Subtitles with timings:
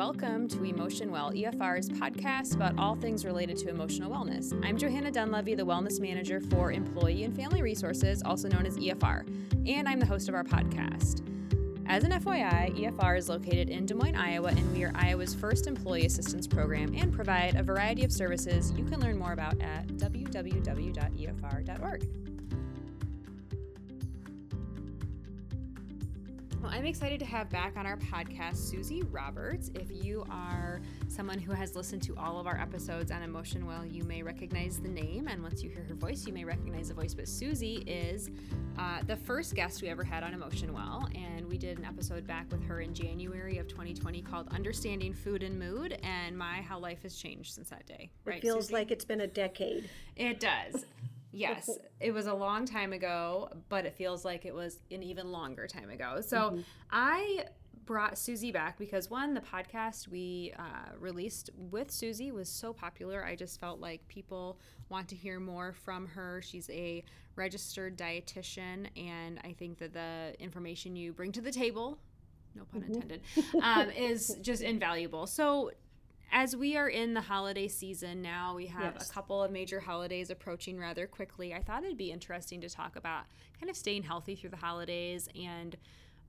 [0.00, 4.58] welcome to Emotion Well, EFR's podcast about all things related to emotional wellness.
[4.64, 9.26] I'm Johanna Dunlevy, the Wellness Manager for Employee and Family Resources, also known as EFR,
[9.68, 11.20] and I'm the host of our podcast.
[11.86, 15.66] As an FYI, EFR is located in Des Moines, Iowa, and we are Iowa's first
[15.66, 19.86] employee assistance program and provide a variety of services you can learn more about at
[19.98, 21.10] www.efr.org.
[26.62, 29.70] Well, I'm excited to have back on our podcast Susie Roberts.
[29.74, 33.86] If you are someone who has listened to all of our episodes on Emotion Well,
[33.86, 36.94] you may recognize the name, and once you hear her voice, you may recognize the
[36.94, 37.14] voice.
[37.14, 38.28] But Susie is
[38.78, 42.26] uh, the first guest we ever had on Emotion Well, and we did an episode
[42.26, 46.78] back with her in January of 2020 called Understanding Food and Mood, and my, how
[46.78, 48.10] life has changed since that day.
[48.26, 48.74] Right, it feels Susie?
[48.74, 49.88] like it's been a decade.
[50.14, 50.84] It does.
[51.32, 51.70] Yes,
[52.00, 55.66] it was a long time ago, but it feels like it was an even longer
[55.66, 56.20] time ago.
[56.20, 56.60] So mm-hmm.
[56.90, 57.44] I
[57.84, 63.24] brought Susie back because one, the podcast we uh, released with Susie was so popular.
[63.24, 66.40] I just felt like people want to hear more from her.
[66.42, 67.04] She's a
[67.36, 71.98] registered dietitian, and I think that the information you bring to the table,
[72.54, 72.94] no pun mm-hmm.
[72.94, 73.22] intended,
[73.62, 75.26] um, is just invaluable.
[75.26, 75.70] So
[76.32, 79.10] as we are in the holiday season now, we have yes.
[79.10, 81.54] a couple of major holidays approaching rather quickly.
[81.54, 83.24] I thought it'd be interesting to talk about
[83.58, 85.28] kind of staying healthy through the holidays.
[85.34, 85.76] And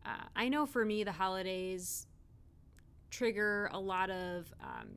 [0.05, 2.07] uh, I know for me, the holidays
[3.11, 4.87] trigger a lot of, um,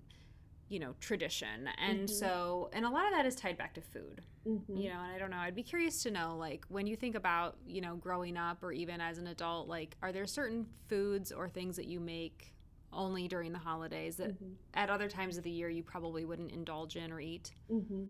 [0.69, 1.69] you know, tradition.
[1.79, 2.07] And mm-hmm.
[2.07, 4.77] so, and a lot of that is tied back to food, mm-hmm.
[4.77, 7.15] you know, and I don't know, I'd be curious to know, like, when you think
[7.15, 11.33] about, you know, growing up or even as an adult, like, are there certain foods
[11.33, 12.54] or things that you make?
[12.95, 14.53] Only during the holidays that mm-hmm.
[14.75, 17.53] at other times of the year you probably wouldn't indulge in or eat?
[17.71, 18.05] Mm-hmm.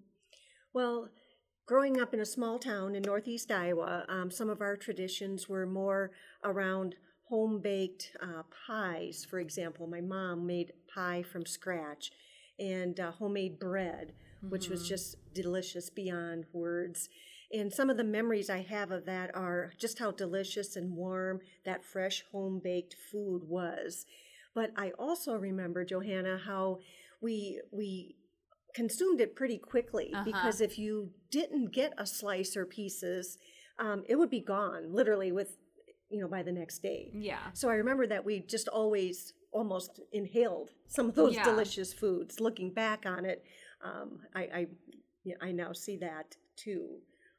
[0.72, 1.08] Well,
[1.66, 5.66] growing up in a small town in northeast Iowa, um, some of our traditions were
[5.66, 6.10] more
[6.44, 6.96] around
[7.28, 9.26] home baked uh, pies.
[9.28, 12.10] For example, my mom made pie from scratch
[12.58, 14.50] and uh, homemade bread, mm-hmm.
[14.50, 14.88] which was mm-hmm.
[14.88, 17.08] just delicious beyond words.
[17.52, 21.40] And some of the memories I have of that are just how delicious and warm
[21.64, 24.06] that fresh home baked food was.
[24.54, 26.78] But I also remember, Johanna, how
[27.20, 28.16] we we
[28.74, 30.24] consumed it pretty quickly uh-huh.
[30.24, 33.38] because if you didn't get a slice or pieces,
[33.78, 35.56] um, it would be gone literally with
[36.10, 37.10] you know by the next day.
[37.14, 37.50] Yeah.
[37.52, 41.44] So I remember that we just always almost inhaled some of those yeah.
[41.44, 42.40] delicious foods.
[42.40, 43.42] Looking back on it,
[43.84, 44.66] um, I I,
[45.40, 46.98] I now see that too.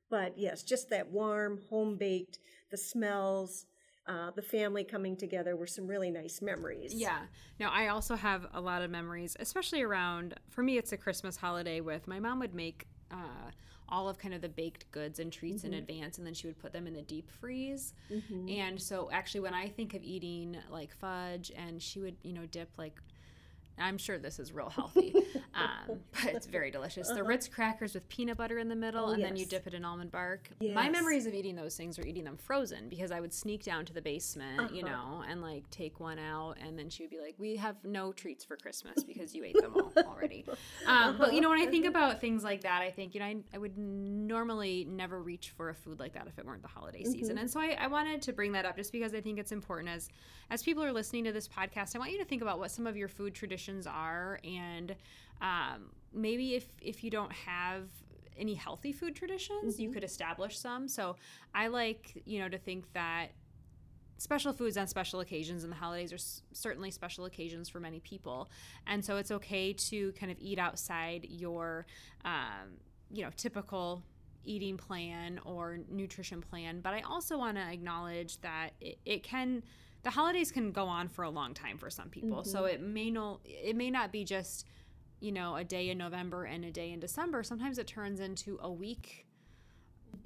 [0.09, 2.39] But yes, just that warm, home baked,
[2.71, 3.65] the smells,
[4.07, 6.93] uh, the family coming together were some really nice memories.
[6.93, 7.19] Yeah.
[7.59, 11.37] Now, I also have a lot of memories, especially around, for me, it's a Christmas
[11.37, 13.51] holiday with my mom would make uh,
[13.89, 15.73] all of kind of the baked goods and treats mm-hmm.
[15.73, 17.93] in advance and then she would put them in the deep freeze.
[18.11, 18.49] Mm-hmm.
[18.49, 22.45] And so, actually, when I think of eating like fudge and she would, you know,
[22.45, 22.99] dip like
[23.77, 25.13] I'm sure this is real healthy,
[25.53, 27.09] um, but it's very delicious.
[27.09, 27.17] Uh-huh.
[27.17, 29.29] The Ritz crackers with peanut butter in the middle, oh, and yes.
[29.29, 30.49] then you dip it in almond bark.
[30.59, 30.73] Yes.
[30.73, 33.85] My memories of eating those things are eating them frozen because I would sneak down
[33.85, 34.69] to the basement, uh-huh.
[34.73, 37.75] you know, and like take one out, and then she would be like, "We have
[37.83, 40.45] no treats for Christmas because you ate them all already."
[40.87, 43.25] Um, but you know, when I think about things like that, I think you know
[43.25, 46.67] I, I, would normally never reach for a food like that if it weren't the
[46.69, 47.11] holiday mm-hmm.
[47.11, 49.51] season, and so I, I wanted to bring that up just because I think it's
[49.51, 50.07] important as
[50.49, 51.95] as people are listening to this podcast.
[51.95, 54.95] I want you to think about what some of your food traditions traditions are and
[55.41, 57.83] um, maybe if if you don't have
[58.37, 59.83] any healthy food traditions mm-hmm.
[59.83, 60.87] you could establish some.
[60.87, 61.15] So
[61.53, 63.27] i like you know to think that
[64.17, 67.99] special foods on special occasions and the holidays are s- certainly special occasions for many
[67.99, 68.49] people.
[68.87, 71.85] And so it's okay to kind of eat outside your
[72.23, 72.79] um,
[73.11, 74.03] you know typical
[74.45, 76.79] eating plan or nutrition plan.
[76.81, 79.63] But i also want to acknowledge that it, it can
[80.05, 82.41] the holidays can go on for a long time for some people.
[82.41, 82.49] Mm-hmm.
[82.49, 84.65] So it may not it may not be just
[85.19, 87.41] you know a day in November and a day in December.
[87.41, 89.25] Sometimes it turns into a week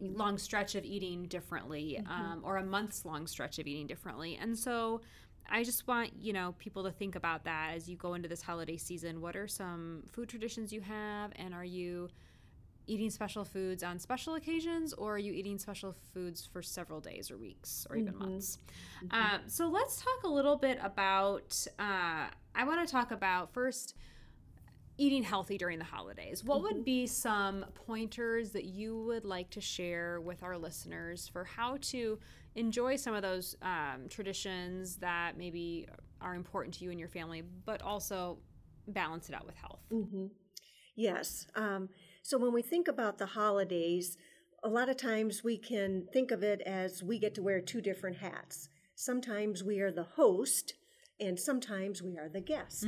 [0.01, 2.11] long stretch of eating differently mm-hmm.
[2.11, 4.37] um, or a month's long stretch of eating differently.
[4.39, 5.01] And so
[5.49, 8.41] I just want, you know, people to think about that as you go into this
[8.41, 9.21] holiday season.
[9.21, 12.09] What are some food traditions you have and are you
[12.89, 17.29] eating special foods on special occasions or are you eating special foods for several days
[17.29, 18.31] or weeks or even mm-hmm.
[18.31, 18.57] months
[19.03, 19.15] mm-hmm.
[19.15, 23.95] Um, so let's talk a little bit about uh, i want to talk about first
[24.97, 26.75] eating healthy during the holidays what mm-hmm.
[26.75, 31.77] would be some pointers that you would like to share with our listeners for how
[31.81, 32.17] to
[32.55, 35.87] enjoy some of those um, traditions that maybe
[36.21, 38.39] are important to you and your family but also
[38.87, 40.25] balance it out with health mm-hmm.
[40.95, 41.87] yes um,
[42.21, 44.17] so when we think about the holidays,
[44.63, 47.81] a lot of times we can think of it as we get to wear two
[47.81, 48.69] different hats.
[48.95, 50.73] Sometimes we are the host
[51.19, 52.85] and sometimes we are the guest.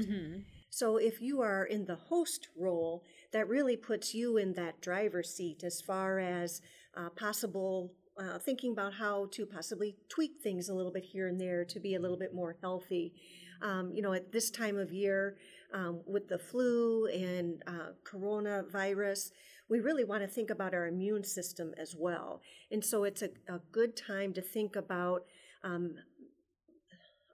[0.69, 5.33] So if you are in the host role, that really puts you in that driver's
[5.33, 6.61] seat as far as
[6.95, 11.39] uh, possible uh, thinking about how to possibly tweak things a little bit here and
[11.39, 13.13] there to be a little bit more healthy.
[13.61, 15.37] Um, you know, at this time of year,
[15.73, 19.31] um, with the flu and uh, coronavirus,
[19.69, 22.41] we really want to think about our immune system as well.
[22.71, 25.25] And so it's a, a good time to think about
[25.63, 25.95] um,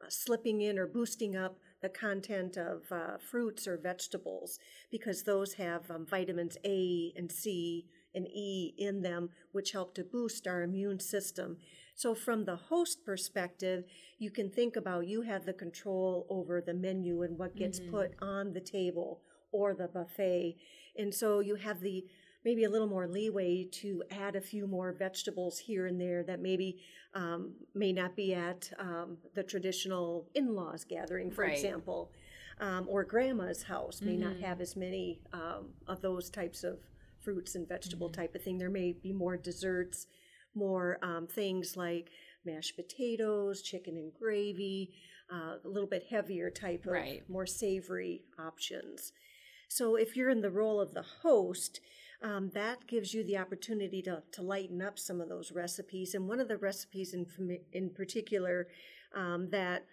[0.10, 4.60] slipping in or boosting up the content of uh, fruits or vegetables
[4.92, 7.86] because those have um, vitamins A and C
[8.16, 11.58] and E in them, which help to boost our immune system.
[11.98, 13.84] So, from the host perspective,
[14.20, 18.12] you can think about you have the control over the menu and what gets put
[18.22, 19.22] on the table
[19.52, 20.56] or the buffet.
[20.96, 22.06] And so you have the
[22.46, 26.40] maybe a little more leeway to add a few more vegetables here and there that
[26.40, 26.78] maybe
[27.16, 31.54] um, may not be at um, the traditional in-laws gathering, for Right.
[31.54, 32.12] example,
[32.60, 36.78] um, or grandma's house may not have as many um, of those types of
[37.20, 38.60] fruits and vegetable type of thing.
[38.60, 40.06] There may be more desserts,
[40.58, 42.10] more um, things like
[42.46, 44.94] mashed potatoes, chicken and gravy,
[45.32, 47.30] uh, a little bit heavier type of Right.
[47.30, 49.12] more savory options.
[49.70, 51.82] So if you're in the role of the host,
[52.24, 56.16] um, that gives you the opportunity to, to lighten up some of those recipes.
[56.16, 57.26] And one of the recipes in
[57.74, 58.68] in particular
[59.14, 59.86] um, that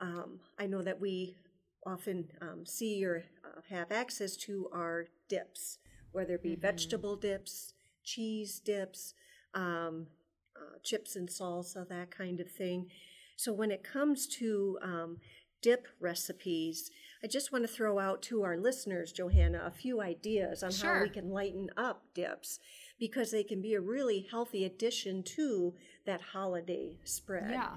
[0.00, 1.36] um, I know that we
[1.86, 5.78] often um, see or uh, have access to are dips,
[6.12, 7.74] whether it be vegetable dips,
[8.04, 9.14] cheese dips,
[9.54, 10.06] um,
[10.56, 12.86] uh, chips and salsa, that kind of thing.
[13.36, 15.16] So when it comes to um,
[15.62, 16.90] dip recipes,
[17.22, 21.02] I just want to throw out to our listeners, Johanna, a few ideas on how
[21.02, 22.58] we can lighten up dips
[22.98, 25.74] because they can be a really healthy addition to
[26.06, 27.50] that holiday spread.
[27.50, 27.70] Yeah.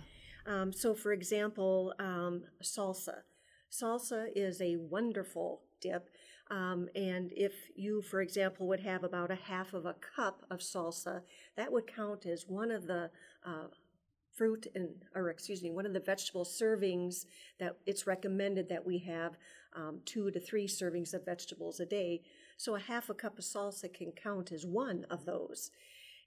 [0.46, 3.20] Um, so, for example, um, salsa.
[3.72, 6.10] Salsa is a wonderful dip.
[6.52, 10.60] Um, and if you, for example, would have about a half of a cup of
[10.60, 11.22] salsa,
[11.56, 13.10] that would count as one of the
[13.46, 13.68] uh,
[14.34, 17.26] fruit and, or excuse me, one of the vegetable servings
[17.60, 19.38] that it's recommended that we have
[19.76, 22.22] um, two to three servings of vegetables a day.
[22.58, 25.72] So a half a cup of salsa can count as one of those.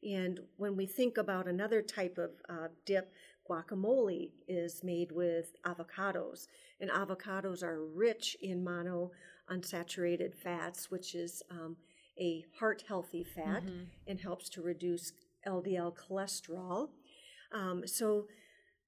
[0.03, 3.13] And when we think about another type of uh, dip,
[3.49, 6.49] guacamole is made with avocados.
[6.81, 9.13] And avocados are rich in mono
[9.51, 11.77] unsaturated fats, which is um,
[12.21, 13.63] a heart healthy fat
[14.07, 15.13] and helps to reduce
[15.47, 16.89] LDL cholesterol.
[17.53, 18.27] Um, so,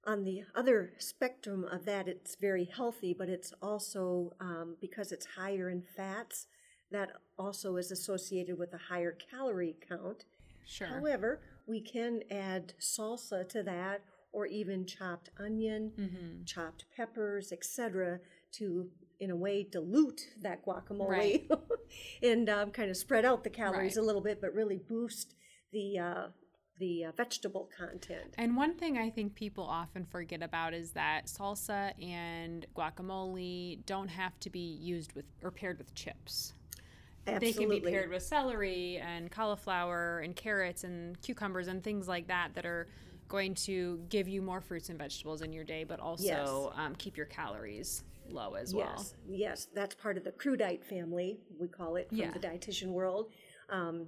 [0.06, 5.26] on the other spectrum of that, it's very healthy, but it's also um, because it's
[5.36, 6.46] higher in fats,
[6.90, 10.24] that also is associated with a higher calorie count.
[10.66, 10.86] Sure.
[10.86, 14.00] However, we can add salsa to that
[14.32, 16.44] or even chopped onion, Mm-hmm.
[16.44, 18.20] chopped peppers, etc.,
[18.52, 18.88] to
[19.20, 21.50] in a way dilute that guacamole Right.
[22.22, 24.02] and um, kind of spread out the calories Right.
[24.02, 25.34] a little bit, but really boost
[25.72, 26.26] the uh,
[26.78, 28.34] the uh, vegetable content.
[28.38, 34.08] And one thing I think people often forget about is that salsa and guacamole don't
[34.08, 36.54] have to be used with or paired with chips.
[37.26, 37.52] Absolutely.
[37.52, 42.28] They can be paired with celery and cauliflower and carrots and cucumbers and things like
[42.28, 42.86] that that are
[43.28, 47.16] going to give you more fruits and vegetables in your day, but also um, keep
[47.16, 48.94] your calories low as well.
[48.96, 51.38] Yes, yes, that's part of the crudite family.
[51.58, 52.32] We call it from Yeah.
[52.32, 53.32] the dietitian world.
[53.70, 54.06] Um,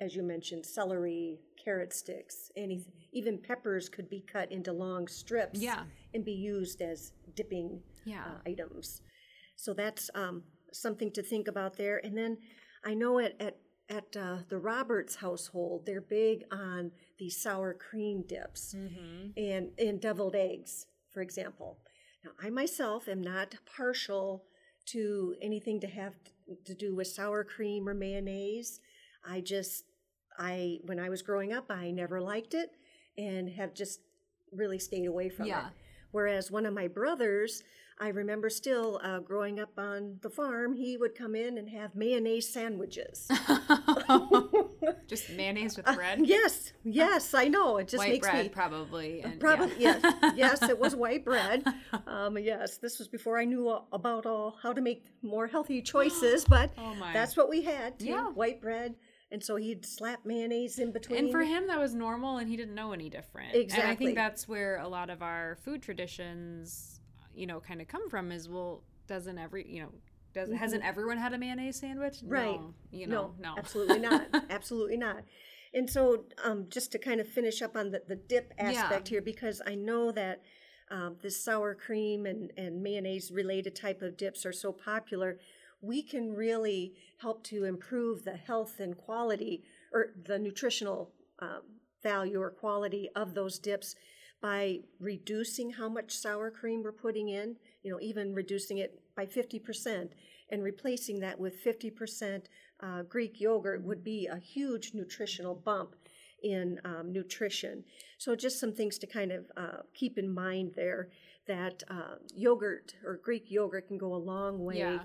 [0.00, 5.60] as you mentioned, celery, carrot sticks, any even peppers could be cut into long strips.
[5.60, 5.84] Yeah.
[6.14, 8.24] and be used as dipping Yeah.
[8.24, 9.00] uh, items.
[9.54, 10.42] So that's um,
[10.72, 11.98] something to think about there.
[12.04, 12.38] And then
[12.84, 18.22] I know at at at uh, the Roberts household, they're big on these sour cream
[18.26, 21.78] dips and and deviled eggs, for example.
[22.24, 24.44] Now, I myself am not partial
[24.86, 26.14] to anything to have
[26.64, 28.80] to do with sour cream or mayonnaise.
[29.24, 29.84] I just
[30.38, 32.70] I when I was growing up, I never liked it
[33.16, 34.00] and have just
[34.52, 35.68] really stayed away from Yeah.
[35.68, 35.72] it.
[36.12, 37.62] Whereas one of my brothers,
[38.00, 41.94] I remember still uh, growing up on the farm, he would come in and have
[41.94, 43.28] mayonnaise sandwiches.
[45.10, 46.20] Just mayonnaise with bread.
[46.24, 47.78] yes, yes, I know.
[47.78, 49.20] It just White makes bread, me probably.
[49.22, 49.98] And, Probably yeah.
[50.02, 50.62] yes, yes.
[50.62, 51.64] It was white bread.
[52.06, 56.44] Um, yes, this was before I knew about all how to make more healthy choices.
[56.44, 57.94] But Oh, that's what we had.
[57.98, 58.28] Yeah.
[58.28, 58.94] white bread,
[59.32, 61.18] and so he'd slap mayonnaise in between.
[61.18, 63.54] And for him, that was normal, and he didn't know any different.
[63.54, 63.82] Exactly.
[63.82, 67.00] And I think that's where a lot of our food traditions,
[67.34, 68.30] you know, kind of come from.
[68.30, 69.92] Is well, doesn't every, you know,
[70.34, 72.18] does hasn't everyone had a mayonnaise sandwich?
[72.18, 72.28] Mm-hmm.
[72.28, 72.60] Right.
[72.60, 73.54] No, you know, no.
[73.58, 74.26] absolutely not.
[74.50, 75.24] absolutely not.
[75.72, 78.70] And so, um, just to kind of finish up on the, the dip Yeah.
[78.70, 80.42] aspect here, because I know that
[80.90, 85.38] um, this sour cream and, and mayonnaise related type of dips are so popular,
[85.80, 91.62] we can really help to improve the health and quality or the nutritional um,
[92.02, 93.94] value or quality of those dips
[94.42, 99.26] by reducing how much sour cream we're putting in, you know, even reducing it by
[99.26, 100.10] 50%
[100.50, 102.44] and replacing that with 50%
[102.82, 105.94] uh, Greek yogurt would be a huge nutritional bump
[106.42, 107.84] in um, nutrition.
[108.16, 111.10] So, just some things to kind of uh, keep in mind there
[111.46, 115.00] that uh, yogurt or Greek yogurt can go a long way yeah.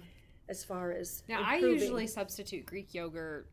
[0.48, 1.24] as far as.
[1.28, 1.70] Now, improving.
[1.70, 3.50] I usually substitute Greek yogurt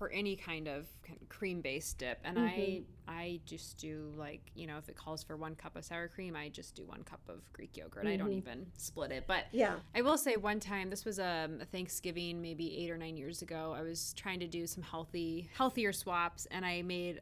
[0.00, 0.86] for any kind of
[1.28, 2.46] cream based dip and mm-hmm.
[2.46, 6.08] i i just do like you know if it calls for one cup of sour
[6.08, 8.14] cream i just do one cup of greek yogurt mm-hmm.
[8.14, 8.38] i don't mm-hmm.
[8.38, 12.40] even split it but yeah i will say one time this was um, a thanksgiving
[12.40, 16.46] maybe eight or nine years ago i was trying to do some healthy healthier swaps
[16.50, 17.20] and i made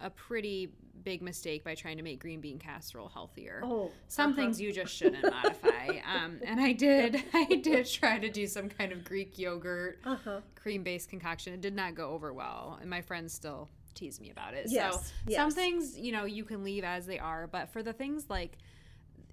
[0.00, 0.70] a pretty
[1.04, 3.62] big mistake by trying to make green bean casserole healthier.
[3.64, 4.40] Oh, some uh-huh.
[4.40, 5.98] things you just shouldn't modify.
[6.06, 10.40] Um, and I did, I did try to do some kind of Greek yogurt uh-huh.
[10.54, 11.54] cream based concoction.
[11.54, 14.66] It did not go over well, and my friends still tease me about it.
[14.68, 15.36] Yes, so yes.
[15.36, 18.58] some things, you know, you can leave as they are, but for the things like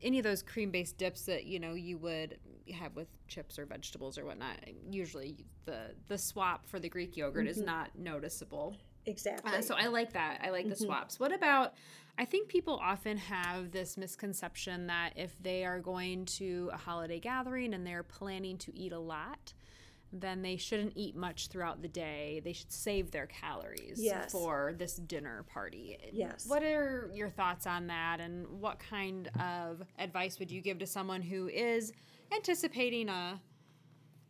[0.02, 2.38] any of those cream based dips that you know you would
[2.74, 4.58] have with chips or vegetables or whatnot,
[4.90, 7.60] usually the the swap for the Greek yogurt mm-hmm.
[7.60, 8.76] is not noticeable.
[9.06, 9.52] Exactly.
[9.52, 10.42] Uh, so I like that.
[10.44, 10.86] I like the mm-hmm.
[10.86, 11.20] swaps.
[11.20, 11.74] What about?
[12.18, 17.20] I think people often have this misconception that if they are going to a holiday
[17.20, 19.54] gathering and they're planning to eat a lot,
[20.14, 22.42] then they shouldn't eat much throughout the day.
[22.46, 24.32] They should save their calories yes.
[24.32, 25.98] for this dinner party.
[26.14, 26.46] Yes.
[26.48, 30.88] What are your thoughts on that and what kind of advice would you give to
[30.88, 31.92] someone who is
[32.34, 33.42] anticipating a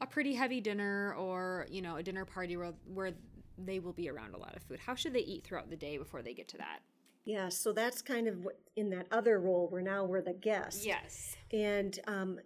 [0.01, 3.13] a pretty heavy dinner or, you know, a dinner party where, where
[3.57, 4.79] they will be around a lot of food.
[4.79, 6.79] How should they eat throughout the day before they get to that?
[7.25, 10.85] Yeah, so that's kind of in that other role where now we're the guest.
[10.85, 11.35] Yes.
[11.51, 12.39] And um,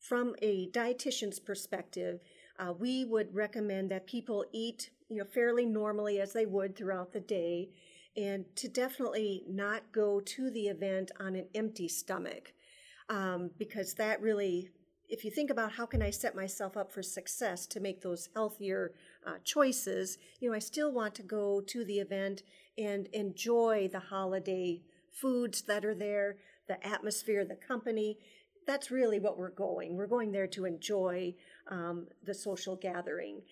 [0.00, 2.20] from a dietitian's perspective,
[2.58, 7.12] uh, we would recommend that people eat, you know, fairly normally as they would throughout
[7.12, 7.70] the day,
[8.16, 12.52] and to definitely not go to the event on an empty stomach,
[13.08, 14.70] um, because that really
[15.12, 18.30] if you think about how can I set myself up for success to make those
[18.34, 18.94] healthier
[19.26, 22.42] uh, choices, you know, I still want to go to the event
[22.78, 24.80] and enjoy the holiday
[25.12, 28.16] foods that are there, the atmosphere, the company.
[28.66, 29.96] That's really what we're going.
[29.96, 31.34] We're going there to enjoy
[31.68, 33.42] um, the social gathering.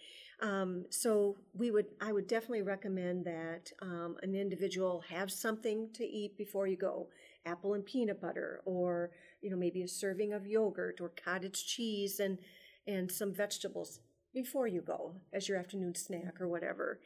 [0.40, 6.04] Um, so we would, I would definitely recommend that um, an individual have something to
[6.06, 7.08] eat before you go,
[7.44, 9.10] apple and peanut butter, or
[9.40, 12.38] you know maybe a serving of yogurt or cottage cheese and
[12.86, 14.00] and some vegetables
[14.32, 17.00] before you go as your afternoon snack or whatever.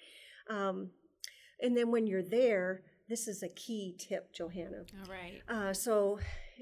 [0.50, 0.91] Um,
[1.61, 4.85] and then when you're there, this is a key tip, Johanna.
[5.03, 5.41] All right.
[5.49, 6.19] Uh, so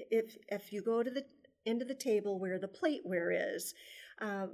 [0.09, 1.25] if if you go to the
[1.65, 3.73] end of the table where the plateware is,
[4.21, 4.51] um,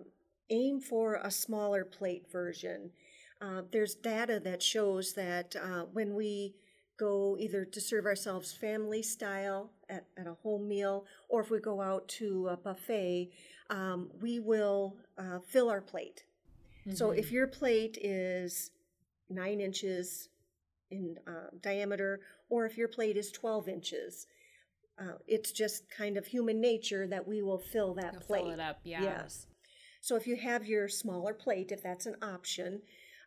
[0.49, 2.91] aim for a smaller plate version.
[3.41, 6.55] Uh, there's data that shows that uh, when we
[6.99, 11.59] go either to serve ourselves family style at, at a home meal, or if we
[11.59, 13.31] go out to a buffet,
[13.69, 16.25] um, we will uh, fill our plate.
[16.85, 16.95] Mm-hmm.
[16.95, 18.71] So if your plate is
[19.29, 20.29] nine inches
[20.91, 24.27] in uh, diameter, or if your plate is 12 inches,
[24.99, 28.43] uh, it's just kind of human nature that we will fill that You'll plate.
[28.43, 29.01] Fill it up, yeah.
[29.01, 29.47] Yes.
[30.01, 32.81] So if you have your smaller plate, if that's an option,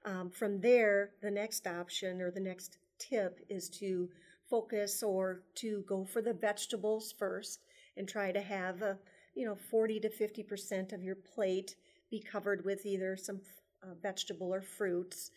[0.05, 2.79] um, from there, the next option or the next
[3.09, 4.09] tip is to
[4.49, 7.65] focus or to go for the vegetables first
[7.97, 8.99] and try to have a
[9.35, 11.77] you know 40 to 50 percent of your plate
[12.11, 13.41] be covered with either some
[13.83, 15.31] uh, vegetable or fruits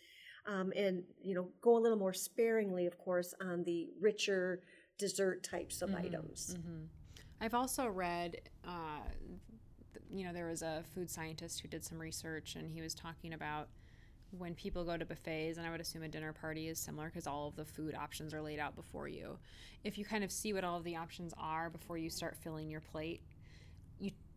[0.46, 4.62] um, and you know go a little more sparingly of course on the richer
[4.98, 6.84] dessert types of mm-hmm, items mm-hmm.
[7.40, 9.00] i've also read uh,
[10.10, 13.34] you know, there was a food scientist who did some research and he was talking
[13.34, 13.68] about
[14.30, 17.26] when people go to buffets, and I would assume a dinner party is similar because
[17.26, 19.38] all of the food options are laid out before you.
[19.84, 22.68] If you kind of see what all of the options are before you start filling
[22.68, 23.20] your plate,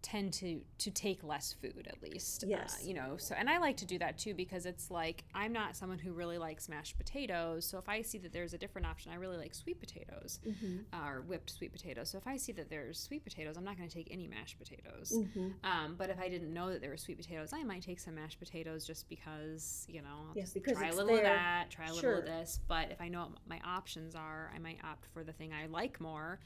[0.01, 2.43] tend to to take less food at least.
[2.43, 2.79] Uh, yes.
[2.79, 5.51] Uh, you know, so and I like to do that too because it's like I'm
[5.51, 7.65] not someone who really likes mashed potatoes.
[7.65, 10.77] So if I see that there's a different option, I really like sweet potatoes mm-hmm.
[10.93, 12.09] uh, or whipped sweet potatoes.
[12.09, 14.57] So if I see that there's sweet potatoes, I'm not going to take any mashed
[14.57, 15.13] potatoes.
[15.15, 15.49] Mm-hmm.
[15.63, 18.15] Um, but if I didn't know that there were sweet potatoes, I might take some
[18.15, 21.17] mashed potatoes just because you know I'll yes, because try a little there.
[21.17, 22.15] of that, try a sure.
[22.15, 22.59] little of this.
[22.67, 25.67] But if I know what my options are, I might opt for the thing I
[25.67, 26.39] like more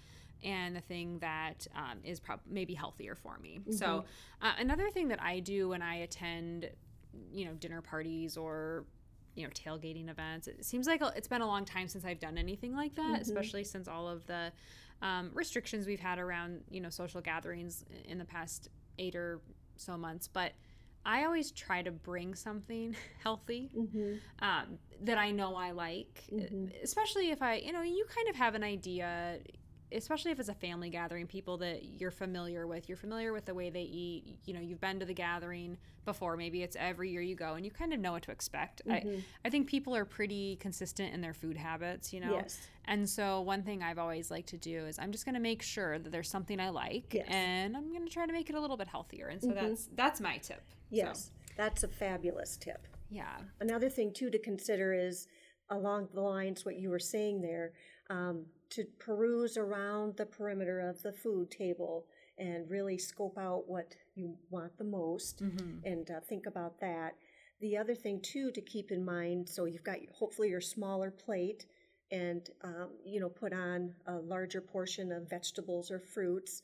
[0.43, 3.59] and the thing that um, is prob- maybe healthier for me.
[3.59, 3.71] Mm-hmm.
[3.73, 4.05] So
[4.41, 6.69] uh, another thing that I do when I attend,
[7.31, 8.85] you know, dinner parties or
[9.35, 12.38] you know tailgating events, it seems like it's been a long time since I've done
[12.38, 13.21] anything like that, mm-hmm.
[13.21, 14.51] especially since all of the
[15.01, 18.69] um, restrictions we've had around you know social gatherings in the past
[19.00, 19.41] eight or
[19.75, 20.51] so months, but
[21.05, 24.13] I always try to bring something healthy Mm-hmm.
[24.39, 26.71] um, that I know I like, Mhm.
[26.81, 29.39] especially if I, you know, you kind of have an idea,
[29.93, 32.88] especially if it's a family gathering, people that you're familiar with.
[32.89, 34.39] You're familiar with the way they eat.
[34.45, 36.35] You know, you've been to the gathering before.
[36.35, 38.81] Maybe it's every year you go, and you kind of know what to expect.
[38.88, 39.17] Mm-hmm.
[39.19, 42.12] I, I think people are pretty consistent in their food habits.
[42.12, 42.59] You know, Yes.
[42.85, 45.62] and so one thing I've always liked to do is I'm just going to make
[45.62, 47.27] sure that there's something I like, Yes.
[47.29, 49.27] and I'm going to try to make it a little bit healthier.
[49.27, 50.63] And so that's that's my tip.
[50.69, 51.31] So, Yes.
[51.55, 52.88] That's a fabulous tip.
[53.09, 53.38] yeah.
[53.59, 55.27] Another thing too to consider is
[55.69, 57.71] along the lines what you were saying there,
[58.09, 58.45] um,
[58.75, 62.06] to peruse around the perimeter of the food table
[62.38, 65.42] and really scope out what you want the most
[65.86, 67.13] and uh, think about that.
[67.62, 71.65] The other thing too to keep in mind, so you've got hopefully your smaller plate
[72.12, 76.62] and um, you know put on a larger portion of vegetables or fruits.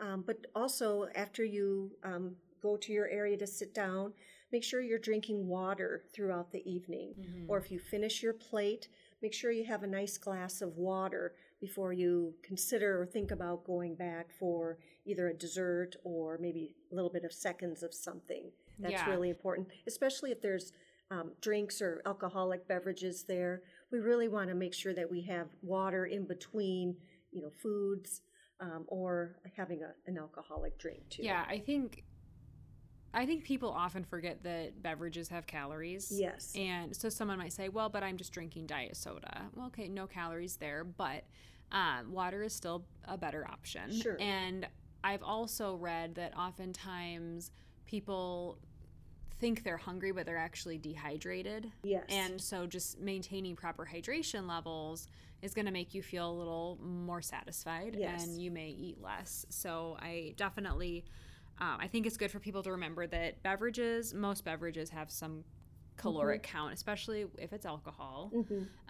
[0.00, 4.12] Um, but also after you um, go to your area to sit down,
[4.52, 7.14] make sure you're drinking water throughout the evening.
[7.48, 8.88] Or if you finish your plate,
[9.22, 13.64] make sure you have a nice glass of water before you consider or think about
[13.64, 18.50] going back for either a dessert or maybe a little bit of seconds of something.
[18.78, 19.10] That's Yeah.
[19.10, 20.72] really important, especially if there's
[21.10, 23.62] um, drinks or alcoholic beverages there.
[23.90, 26.96] We really want to make sure that we have water in between,
[27.30, 28.22] you know, foods
[28.60, 31.22] um, or having a, an alcoholic drink too.
[31.22, 32.04] Yeah, I think
[33.14, 36.10] I think people often forget that beverages have calories.
[36.14, 36.52] Yes.
[36.56, 40.06] And so someone might say, "Well, but I'm just drinking diet soda." Well, okay, no
[40.06, 41.24] calories there, but
[41.70, 43.92] um, water is still a better option.
[43.92, 44.16] Sure.
[44.20, 44.66] And
[45.04, 47.50] I've also read that oftentimes
[47.86, 48.58] people
[49.40, 51.70] think they're hungry, but they're actually dehydrated.
[51.82, 52.04] Yes.
[52.08, 55.08] And so just maintaining proper hydration levels
[55.42, 58.24] is going to make you feel a little more satisfied Yes.
[58.24, 59.44] and you may eat less.
[59.48, 61.04] So I definitely
[61.58, 65.44] um, I think it's good for people to remember that beverages, most beverages have some
[65.96, 68.30] caloric count, especially if it's alcohol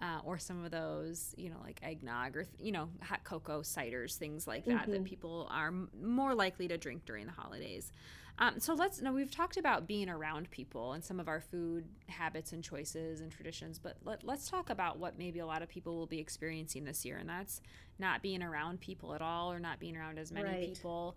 [0.01, 4.17] uh, or some of those, you know, like eggnog or, you know, hot cocoa, ciders,
[4.17, 7.93] things like that, that people are m- more likely to drink during the holidays.
[8.39, 11.85] Um, so let's now we've talked about being around people and some of our food
[12.07, 15.69] habits and choices and traditions, but let, let's talk about what maybe a lot of
[15.69, 17.61] people will be experiencing this year, and that's
[17.99, 20.61] not being around people at all or not being around as many Right.
[20.65, 21.17] people.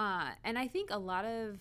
[0.00, 1.58] Uh, and I think a lot of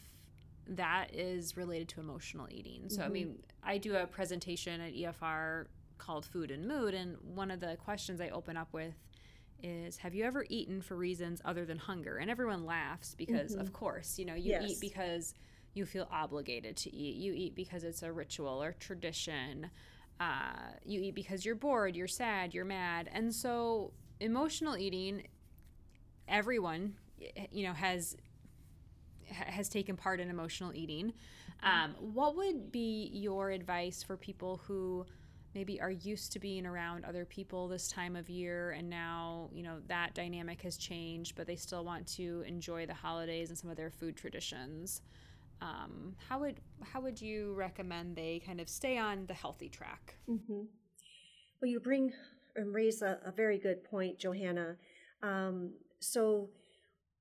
[0.69, 2.89] that is related to emotional eating.
[2.89, 7.52] So, I mean, I do a presentation at EFR called Food and Mood, and one
[7.52, 8.93] of the questions I open up with
[9.62, 12.17] is Have you ever eaten for reasons other than hunger?
[12.17, 14.63] And everyone laughs because, of course, you know, you Yes.
[14.63, 15.34] eat because
[15.73, 19.69] you feel obligated to eat, you eat because it's a ritual or tradition.
[20.19, 23.10] Uh, you eat because you're bored, you're sad, you're mad.
[23.12, 25.23] And so, emotional eating,
[26.28, 26.95] everyone,
[27.52, 28.29] you know, has ha-
[29.32, 31.13] has taken part in emotional eating.
[31.63, 35.06] Um, what would be your advice for people who
[35.54, 39.63] maybe are used to being around other people this time of year and now you
[39.63, 43.68] know that dynamic has changed but they still want to enjoy the holidays and some
[43.68, 45.02] of their food traditions
[45.62, 50.13] um, how would how would you recommend they kind of stay on the healthy track
[50.30, 50.62] Mm-hmm.
[51.62, 52.13] Well, you bring
[52.56, 54.78] and raise a, a very good point, Johanna.
[55.22, 56.50] Um, so,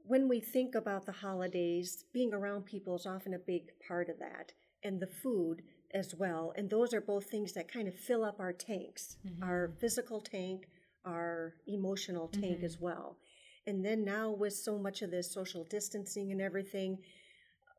[0.09, 4.19] when we think about the holidays, being around people is often a big part of
[4.19, 6.53] that, and the food as well.
[6.57, 10.67] And those are both things that kind of fill up our tanks our physical tank,
[11.05, 13.19] our emotional tank as well.
[13.67, 16.99] And then now, with so much of this social distancing and everything,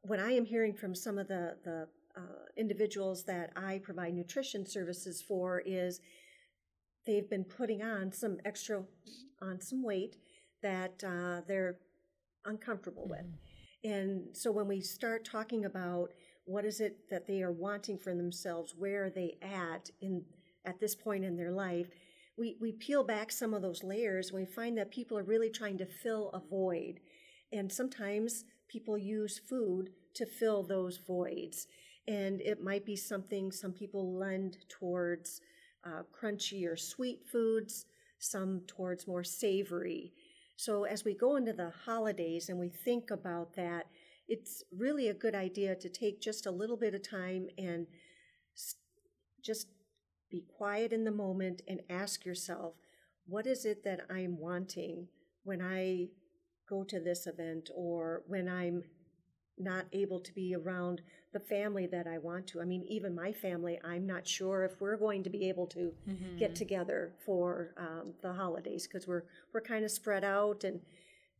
[0.03, 4.65] what I am hearing from some of the the uh, individuals that I provide nutrition
[4.67, 5.99] services for is
[7.07, 8.83] they've been putting on some extra
[9.41, 10.17] on some weight
[10.61, 11.77] that uh, they're
[12.45, 13.25] uncomfortable with.
[13.83, 16.09] And so when we start talking about
[16.45, 20.23] what is it that they are wanting for themselves, where are they at in
[20.65, 21.87] at this point in their life,
[22.37, 25.49] we, we peel back some of those layers and we find that people are really
[25.49, 26.99] trying to fill a void.
[27.51, 31.67] And sometimes people use food to fill those voids.
[32.07, 35.41] And it might be something some people lend towards
[35.85, 37.85] uh, crunchy or sweet foods,
[38.19, 40.13] some towards more savory.
[40.59, 43.85] So as we go into the holidays and we think about that,
[44.27, 47.87] it's really a good idea to take just a little bit of time and
[49.41, 49.67] just
[50.29, 52.73] be quiet in the moment and ask yourself,
[53.25, 55.07] what is it that I'm wanting
[55.43, 56.09] when I
[56.69, 58.83] go to this event or when I'm
[59.59, 61.01] not able to be around
[61.33, 62.61] the family that I want to.
[62.61, 65.93] I mean, even my family, I'm not sure if we're going to be able to
[66.07, 66.37] Mm-hmm.
[66.37, 70.79] get together for um, the holidays because we're we're kind of spread out and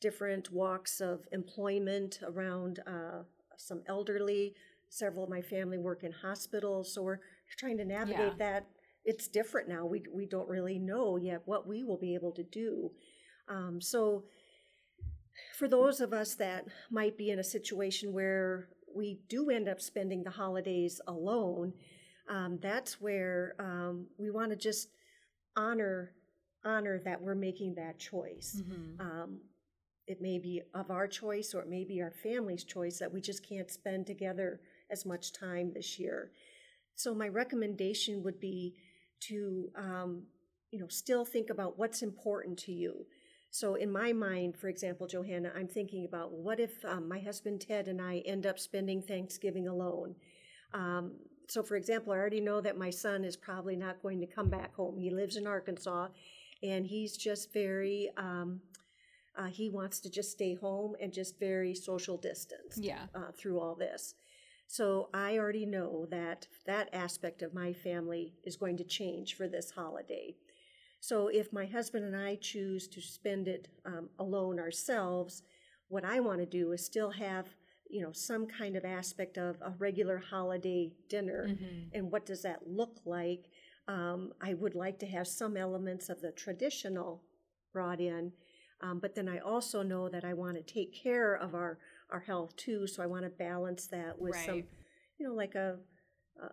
[0.02, 3.24] different walks of employment around uh,
[3.58, 4.54] some elderly.
[4.92, 7.20] Several of my family work in hospitals, so we're
[7.58, 8.34] trying to navigate Yeah.
[8.40, 8.66] that.
[9.06, 9.86] It's different now.
[9.86, 12.92] We we don't really know yet what we will be able to do.
[13.48, 14.24] Um, so
[15.58, 19.82] for those of us that might be in a situation where we do end up
[19.82, 21.74] spending the holidays alone,
[22.30, 24.90] um, that's where um, we want to just
[25.56, 26.12] honor
[26.66, 28.62] honor that we're making that choice.
[28.62, 29.02] Mm-hmm.
[29.02, 29.40] Um,
[30.08, 33.22] it may be of our choice or it may be our family's choice that we
[33.22, 34.60] just can't spend together
[34.92, 36.32] as much time this year.
[36.96, 38.76] So my recommendation would be
[39.28, 40.24] to um,
[40.72, 43.06] you know still think about what's important to you.
[43.52, 47.62] So in my mind, for example, Johanna, I'm thinking about what if um, my husband
[47.62, 50.16] Ted and I end up spending Thanksgiving alone.
[50.74, 51.14] Um,
[51.48, 54.50] so, for example, I already know that my son is probably not going to come
[54.50, 55.00] back home.
[55.00, 56.10] He lives in Arkansas,
[56.62, 58.12] and he's just very.
[58.18, 58.62] Um,
[59.36, 63.06] uh, he wants to just stay home and just very social distance Yeah.
[63.16, 64.14] uh, through all this.
[64.68, 69.48] So I already know that that aspect of my family is going to change for
[69.48, 70.36] this holiday.
[71.00, 75.44] So if my husband and I choose to spend it um, alone ourselves,
[75.88, 77.48] what I want to do is still have
[77.90, 81.90] you know some kind of aspect of a regular holiday dinner, Mm-hmm.
[81.94, 83.50] and what does that look like?
[83.88, 87.24] Um, I would like to have some elements of the traditional
[87.74, 88.32] brought in,
[88.82, 91.80] um, but then I also know that I want to take care of our
[92.12, 92.88] our health too.
[92.88, 94.64] So I want to balance that with some,
[95.18, 95.80] you know, like a-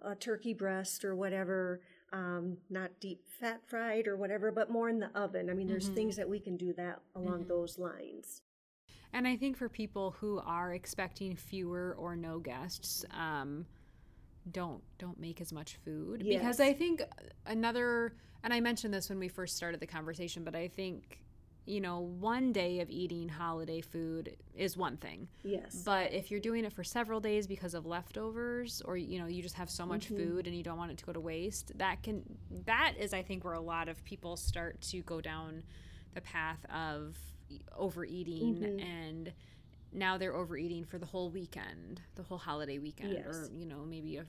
[0.02, 1.80] a turkey breast or whatever,
[2.16, 5.50] um, not deep fat fried or whatever, but more in the oven.
[5.50, 5.94] I mean, there's Mhm.
[5.94, 7.48] things that we can do that along Mhm.
[7.48, 8.42] those lines.
[9.12, 13.66] And I think for people who are expecting fewer or no guests, um,
[14.52, 17.02] don't don't make as much food because I think
[17.46, 21.20] another and I mentioned this when we first started the conversation, but I think
[21.66, 25.83] you know one day of eating holiday food is one thing, Yes.
[25.85, 29.42] but if you're doing it for several days because of leftovers or you know you
[29.42, 30.16] just have so much Mhm.
[30.16, 32.22] food and you don't want it to go to waste, that can
[32.66, 35.62] that is I think where a lot of people start to go down
[36.14, 37.16] the path of
[37.76, 38.83] overeating Mhm.
[38.83, 39.33] and
[39.92, 43.26] now they're overeating for the whole weekend, the whole holiday weekend, Yes.
[43.26, 44.26] or you know maybe a,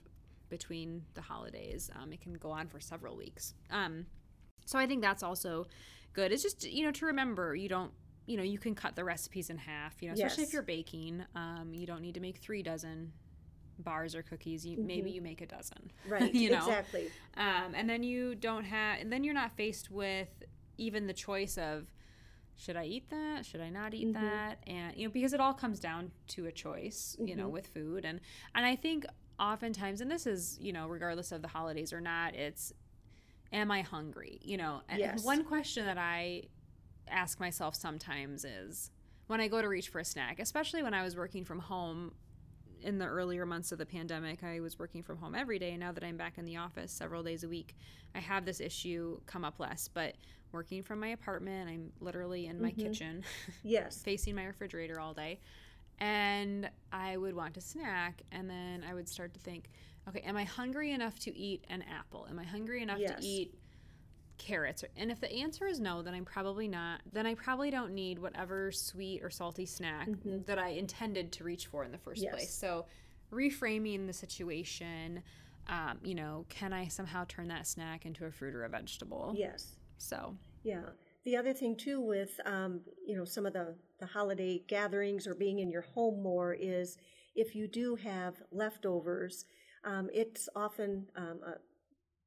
[0.50, 1.89] between the holidays.
[1.95, 3.54] Um, it can go on for several weeks.
[3.69, 4.06] Um,
[4.67, 5.65] so I think that's also
[6.13, 6.32] good.
[6.32, 7.91] It's just you know to remember you don't
[8.25, 10.01] you know you can cut the recipes in half.
[10.01, 13.13] You know especially if you're baking, um, you don't need to make three dozen
[13.80, 14.65] bars or cookies.
[14.65, 15.15] You maybe Mhm.
[15.15, 15.91] you make a dozen.
[16.08, 16.34] right.
[16.34, 16.58] you know?
[16.58, 17.12] Exactly.
[17.38, 20.30] Um, and then you don't have, and then you're not faced with
[20.77, 21.88] even the choice of
[22.60, 23.45] should I eat that?
[23.45, 24.13] Should I not eat Mhm.
[24.13, 24.63] that?
[24.65, 27.51] And you know, because it all comes down to a choice, you know, Mhm.
[27.51, 28.19] with food, and
[28.56, 29.06] and I think
[29.39, 32.73] oftentimes, and this is you know, regardless of the holidays or not, it's
[33.51, 34.39] am I hungry?
[34.43, 35.23] You know, and Yes.
[35.23, 36.43] one question that I
[37.07, 38.91] ask myself sometimes is
[39.27, 42.13] when I go to reach for a snack, especially when I was working from home
[42.81, 45.75] in the earlier months of the pandemic, I was working from home every day.
[45.77, 47.75] Now that I'm back in the office several days a week,
[48.13, 49.88] I have this issue come up less.
[49.88, 50.15] But
[50.51, 52.77] working from my apartment, I'm literally in my Mhm.
[52.77, 53.23] kitchen
[53.63, 54.03] Yes.
[54.03, 55.39] facing my refrigerator all day.
[55.99, 58.21] And I would want a snack.
[58.31, 59.69] And then I would start to think,
[60.08, 62.28] okay, am I hungry enough to eat an apple?
[62.30, 63.20] Am I hungry enough Yes.
[63.20, 63.54] to eat
[64.38, 64.84] carrots?
[64.96, 67.02] And if the answer is no, then I'm probably not.
[67.12, 70.46] Then I probably don't need whatever sweet or salty snack Mhm.
[70.46, 72.34] that I intended to reach for in the first Yes.
[72.34, 72.54] place.
[72.54, 72.86] So
[73.32, 75.24] reframing the situation,
[75.67, 79.34] um, you know, can I somehow turn that snack into a fruit or a vegetable?
[79.36, 79.78] Yes.
[79.98, 80.89] So, Yeah.
[81.24, 85.34] The other thing too with um, you know some of the the holiday gatherings or
[85.36, 86.98] being in your home more is
[87.36, 89.46] if you do have leftovers,
[89.88, 91.56] um, it's often um, a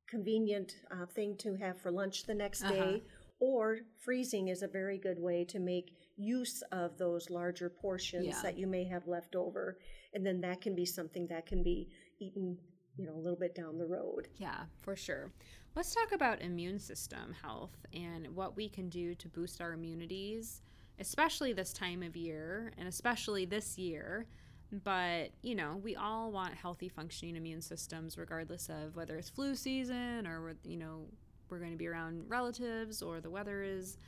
[0.09, 2.73] convenient uh, thing to have for lunch the next Uh-huh.
[2.73, 3.03] day.
[3.39, 8.43] Or freezing is a very good way to make use of those larger portions Yeah.
[8.43, 9.79] that you may have left over,
[10.13, 12.59] and then that can be something that can be eaten,
[12.99, 14.29] you know, a little bit down the road.
[14.37, 15.33] Yeah, for sure.
[15.75, 20.61] Let's talk about immune system health and what we can do to boost our immunities,
[20.99, 24.27] especially this time of year and especially this year.
[24.73, 29.55] But, you know, we all want healthy functioning immune systems regardless of whether it's flu
[29.55, 31.07] season or you know,
[31.49, 33.99] we're going to be around relatives or the weather is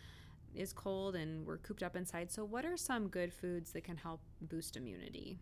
[0.55, 2.31] is cold and we're cooped up inside.
[2.31, 5.39] So what are some good foods that can help boost immunity?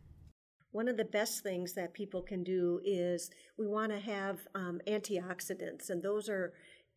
[0.72, 4.80] One of the best things that people can do is we want to have um,
[4.87, 6.52] antioxidants, and those are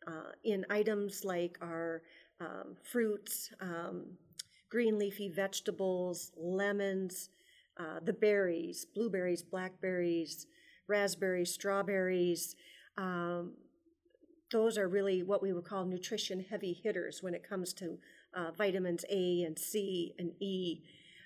[0.06, 2.04] uh, in items like our
[2.40, 4.06] um, fruits, um,
[4.70, 7.30] green leafy vegetables, lemons,
[7.78, 10.48] uh, the berries, blueberries, blackberries,
[10.88, 12.56] raspberries, strawberries.
[12.98, 13.54] Um,
[14.52, 17.98] those are really what we would call nutrition heavy hitters when it comes to
[18.36, 20.82] uh, vitamins A and C and E.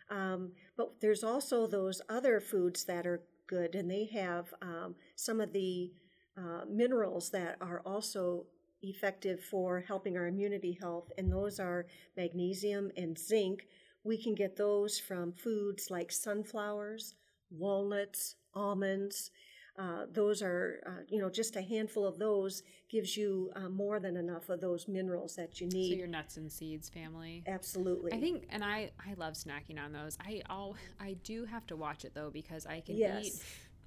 [0.10, 5.41] Um, but there's also those other foods that are good, and they have um, some
[5.41, 5.91] of the
[6.38, 8.45] uh, minerals that are also
[8.81, 13.67] effective for helping our immunity health, and those are magnesium and zinc.
[14.08, 17.15] We can get those from foods like sunflowers,
[17.52, 19.32] walnuts, almonds.
[19.78, 24.00] Uh, those are, uh, you know, just a handful of those gives you uh, more
[24.00, 25.91] than enough of those minerals that you need.
[25.91, 27.43] So your nuts and seeds family.
[27.48, 28.13] Absolutely.
[28.13, 30.17] I think, and I, I love snacking on those.
[30.26, 33.26] I all, I do have to watch it though because I can Yes.
[33.26, 33.34] eat,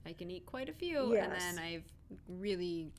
[0.04, 1.84] I can eat quite a few, and then I've
[2.28, 2.92] really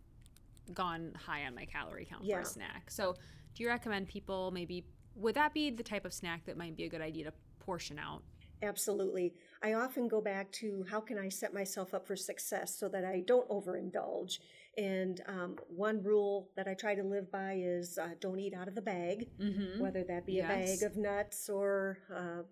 [0.74, 2.90] gone high on my calorie count for a snack.
[2.90, 3.14] So,
[3.54, 4.86] do you recommend people maybe?
[5.16, 8.00] Would that be the type of snack that might be a good idea to portion
[8.00, 8.24] out?
[8.64, 9.34] Absolutely.
[9.64, 13.04] I often go back to how can I set myself up for success so that
[13.04, 14.38] I don't overindulge.
[14.78, 18.68] And um, one rule that I try to live by is uh, don't eat out
[18.68, 19.82] of the bag, Mm-hmm.
[19.82, 22.44] whether that be a bag of nuts or uh,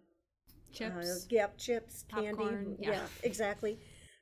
[0.72, 1.10] Chips.
[1.10, 2.30] Uh, yep, chips, candy.
[2.30, 3.02] Popcorn, yeah.
[3.24, 3.80] exactly.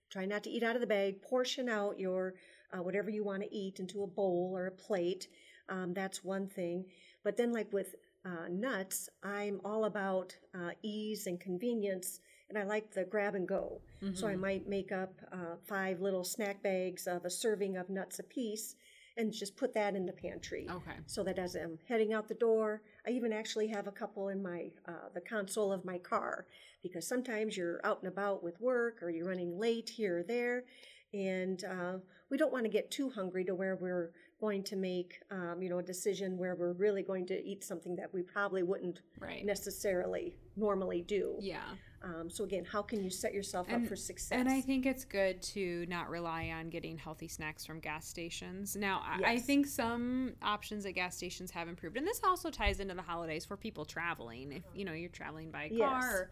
[0.10, 1.22] Try not to eat out of the bag.
[1.22, 2.36] Portion out your
[2.74, 5.28] uh, whatever you want to eat into a bowl or a plate.
[5.70, 6.86] Um, that's one thing.
[7.24, 7.96] But then, like with
[8.28, 13.48] uh, nuts, I'm all about uh, ease and convenience, and I like the grab and
[13.48, 13.82] go.
[14.14, 14.40] So I Mhm.
[14.40, 18.76] might make up uh, five little snack bags of a serving of nuts apiece,
[19.18, 20.98] and just put that in the pantry okay.
[21.08, 24.44] so that as I'm heading out the door, I even actually have a couple in
[24.44, 26.46] my uh, the console of my car
[26.84, 30.66] because sometimes you're out and about with work or you're running late here or there,
[31.14, 31.98] and uh,
[32.30, 35.70] we don't want to get too hungry to where we're going to make um, you
[35.70, 39.46] know a decision where we're really going to eat something that we probably wouldn't Right.
[39.46, 41.36] necessarily normally do.
[41.40, 41.62] Yeah.
[42.04, 44.38] Um, so again, how can you set yourself And- up for success?
[44.40, 48.76] And I think it's good to not rely on getting healthy snacks from gas stations.
[48.76, 52.80] Now, I I think some options at gas stations have improved, and this also ties
[52.80, 54.52] into the holidays for people traveling.
[54.52, 56.04] If you know you're traveling by car Yes.
[56.14, 56.32] or,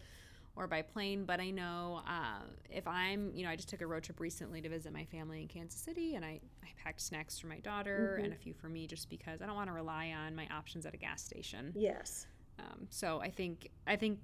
[0.56, 2.40] or by plane, but I know uh,
[2.70, 5.42] if I'm, you know, I just took a road trip recently to visit my family
[5.42, 8.70] in Kansas City, and I, I packed snacks for my daughter and a few for
[8.70, 11.74] me, just because I don't want to rely on my options at a gas station.
[11.76, 12.28] yes,
[12.60, 14.20] Um, so I think I think,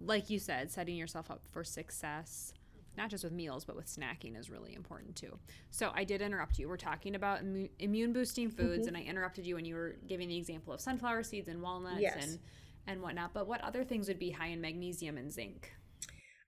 [0.00, 2.54] like you said, setting yourself up for success,
[2.96, 5.38] not just with meals but with snacking, is really important too.
[5.70, 6.68] So I did interrupt you.
[6.70, 10.28] We're talking about immu- immune boosting foods, and I interrupted you when you were giving
[10.28, 12.16] the example of sunflower seeds and walnuts Yes.
[12.26, 12.38] and
[12.86, 13.32] and whatnot.
[13.34, 15.72] But what other things would be high in magnesium and zinc?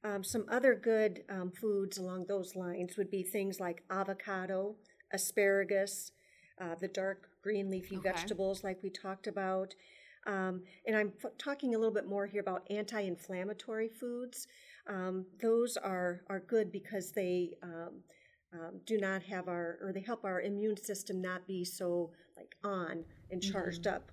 [0.05, 4.77] Um, some other good um, foods along those lines would be things like avocado,
[5.13, 6.13] asparagus,
[6.61, 8.11] uh, the dark green leafy Okay.
[8.11, 9.75] vegetables, like we talked about.
[10.27, 14.47] Um, and I'm f- talking a little bit more here about anti inflammatory foods.
[14.89, 18.03] Um, those are, are good because they um,
[18.53, 22.55] um, do not have our, or they help our immune system not be so like
[22.65, 24.11] on and charged up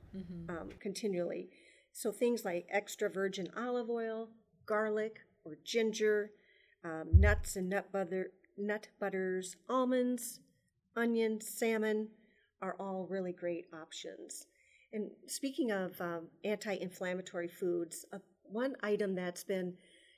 [0.49, 1.49] um, continually.
[1.95, 4.27] So things like extra virgin olive oil,
[4.65, 6.31] garlic or ginger,
[6.83, 10.41] um, nuts and nut butter, nut butters, almonds,
[10.97, 12.09] onions, salmon
[12.61, 14.47] are all really great options.
[14.91, 19.73] And speaking of um, anti-inflammatory foods, uh, one item that's been,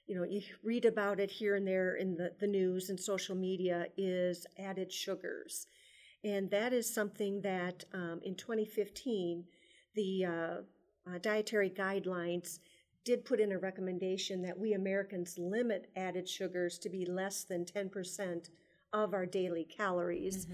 [0.08, 3.36] you know, you read about it here and there in the, the news and social
[3.36, 5.68] media is added sugars.
[6.24, 9.44] And that is something that um, in 2015,
[9.94, 10.56] the uh,
[11.08, 12.60] uh, dietary guidelines
[13.04, 17.63] did put in a recommendation that we Americans limit added sugars to be less than
[17.63, 18.50] 10%
[18.93, 20.48] of our daily calories.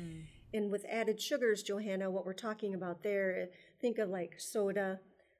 [0.53, 3.49] And with added sugars, Johanna, what we're talking about there,
[3.81, 4.99] think of like soda,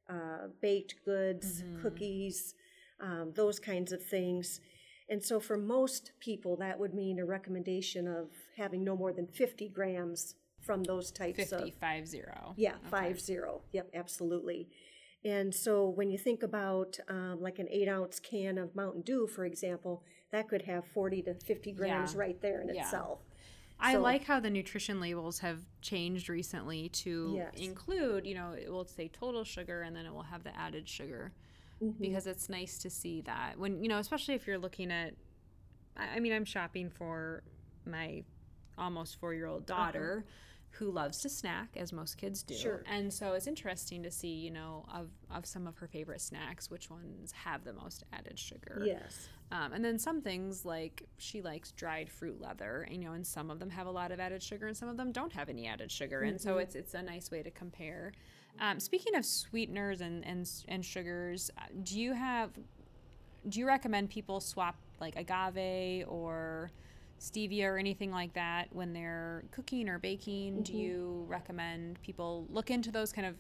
[0.10, 2.56] uh, baked goods, cookies,
[3.00, 4.60] um, those kinds of things.
[5.10, 9.28] And so for most people, that would mean a recommendation of having no more than
[9.28, 12.54] 50 grams from those types of 50, five zero.
[12.58, 13.62] yeah, five zero.
[13.74, 14.70] Yep, absolutely.
[15.26, 19.26] And so when you think about um, like an eight ounce can of Mountain Dew,
[19.28, 22.20] for example, that could have 40 to 50 grams Yeah.
[22.20, 22.82] right there in Yeah.
[22.84, 23.20] itself.
[23.80, 27.54] I So- like how the nutrition labels have changed recently to Yes.
[27.58, 30.88] include, you know, it will say total sugar and then it will have the added
[30.90, 31.32] sugar
[31.82, 32.02] Mm-hmm.
[32.02, 35.16] because it's nice to see that when, you know, especially if you're looking at,
[35.98, 37.44] I I mean, I'm shopping for
[37.86, 38.24] my
[38.78, 40.26] almost four year old daughter
[40.74, 42.56] who loves to snack, as most kids do.
[42.56, 42.84] Sure.
[42.90, 46.72] And so it's interesting to see, you know, of, of some of her favorite snacks,
[46.72, 48.82] which ones have the most added sugar.
[48.84, 49.30] Yes.
[49.52, 53.52] Um, and then some things like she likes dried fruit leather, you know, and some
[53.52, 55.68] of them have a lot of added sugar, and some of them don't have any
[55.68, 58.14] added sugar, and so it's it's a nice way to compare.
[58.60, 62.50] Um, speaking of sweeteners and and and sugars, uh, do you have
[63.48, 66.72] do you recommend people swap like agave or
[67.24, 70.64] stevia or anything like that when they're cooking or baking?
[70.64, 73.36] Do you recommend people look into those kind of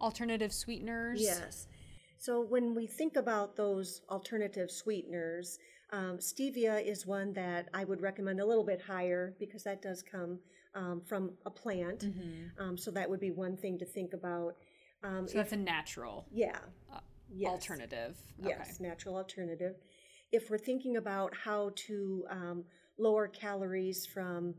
[0.00, 1.20] alternative sweeteners?
[1.20, 1.68] Yes.
[2.18, 5.58] So when we think about those alternative sweeteners,
[5.92, 10.02] um, stevia is one that I would recommend a little bit higher because that does
[10.02, 10.38] come
[10.74, 12.04] um, from a plant.
[12.58, 14.54] Um, so that would be one thing to think about.
[15.02, 16.58] Um, So that's a natural yeah.
[17.32, 17.50] Yes.
[17.50, 18.16] alternative.
[18.42, 19.76] Yes, natural alternative.
[20.32, 22.64] If we're thinking about how to um,
[22.98, 24.54] lower calories from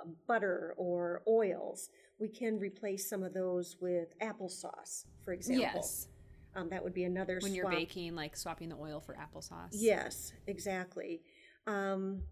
[0.00, 5.62] um, butter or oils, we can replace some of those with applesauce, for example.
[5.74, 6.08] Yes.
[6.54, 9.68] Um, that would be another When you're baking, like swapping the oil for applesauce.
[9.72, 11.20] Yes, exactly.
[11.66, 12.22] Um,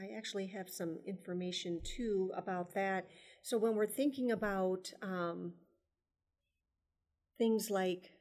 [0.00, 3.08] I actually have some information too about that.
[3.42, 5.54] So when we're thinking about um,
[7.38, 8.12] things like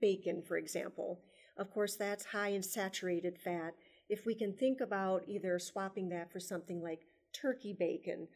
[0.00, 1.20] bacon, for example,
[1.56, 3.74] of course, that's high in saturated fat.
[4.08, 7.00] If we can think about either swapping that for something like
[7.32, 8.28] turkey bacon,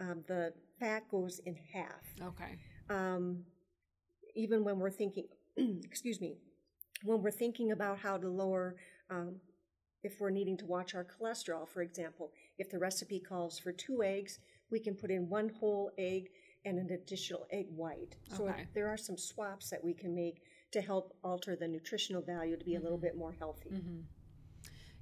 [0.00, 2.58] um, the fat goes in half Okay.
[2.90, 3.44] um,
[4.34, 6.36] even when we're thinking, excuse me,
[7.04, 8.76] when we're thinking about how to lower,
[9.10, 9.36] um,
[10.02, 14.02] if we're needing to watch our cholesterol, for example, if the recipe calls for two
[14.02, 14.38] eggs,
[14.70, 16.28] we can put in one whole egg
[16.64, 18.16] and an additional egg white.
[18.28, 18.66] So Okay.
[18.74, 22.64] there are some swaps that we can make to help alter the nutritional value to
[22.64, 23.70] be a little bit more healthy.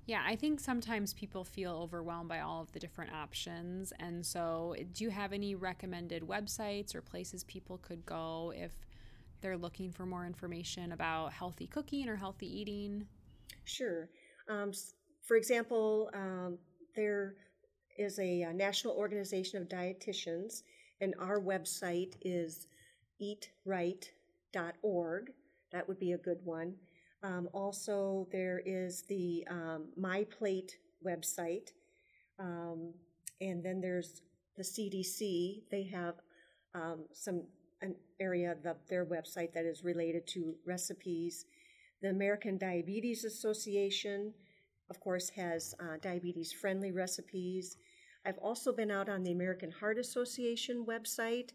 [0.06, 3.92] Yeah, I think sometimes people feel overwhelmed by all of the different options.
[4.00, 8.72] And so, do you have any recommended websites or places people could go if
[9.40, 13.06] they're looking for more information about healthy cooking or healthy eating?
[13.64, 14.09] Sure.
[14.48, 14.72] Um,
[15.22, 16.59] for example, um,
[16.96, 17.37] there
[17.96, 20.62] is a, uh national organization of dietitians,
[21.00, 22.66] and our website is
[23.22, 25.30] eatright.org.
[25.72, 26.74] That would be a good one.
[27.22, 31.72] Um, also, there is the um, My Plate website,
[32.38, 32.94] um,
[33.40, 34.22] and then there's
[34.56, 35.62] the CDC.
[35.70, 36.14] They have
[36.74, 37.42] um, some
[37.83, 41.46] an area of the, their website that is related to recipes.
[42.02, 44.35] The American Diabetes Association,
[44.90, 47.76] of course, has uh, diabetes friendly recipes.
[48.26, 51.50] I've also been out on the American Heart Association website.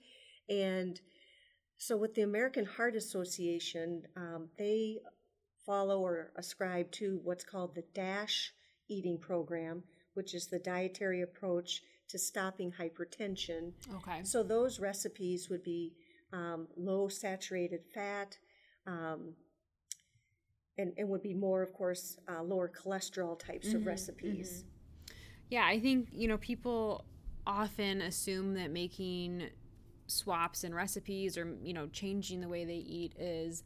[0.49, 0.99] And
[1.78, 5.00] so, with the American Heart Association, um, they
[5.66, 8.54] follow or ascribe to what's called the DASH
[8.88, 9.84] eating program,
[10.14, 13.72] which is the dietary approach to stopping hypertension.
[13.96, 14.24] Okay.
[14.24, 15.94] So those recipes would be
[16.32, 18.38] um, low saturated fat,
[18.86, 19.34] um,
[20.78, 24.66] and, and would be more, of course, uh, lower cholesterol types of recipes.
[25.50, 27.06] Yeah, I think, you know, people
[27.48, 29.50] often assume that making
[30.08, 33.63] swaps in recipes or, you know, changing the way they eat is,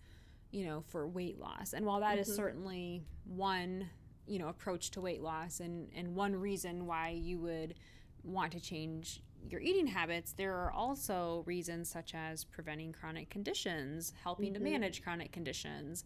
[0.52, 1.74] you know, for weight loss.
[1.74, 2.36] And while that is mm-hmm.
[2.36, 3.90] certainly one,
[4.26, 7.76] you know, approach to weight loss and, and one reason why you would
[8.24, 14.14] want to change your eating habits, there are also reasons such as preventing chronic conditions,
[14.24, 14.72] helping to mm-hmm.
[14.72, 16.04] manage chronic conditions.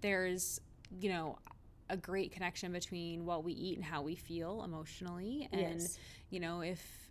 [0.00, 0.60] There's,
[1.00, 1.38] you know,
[1.88, 5.48] a great connection between what we eat and how we feel emotionally.
[5.52, 5.98] And, Yes.
[6.30, 7.01] you know, if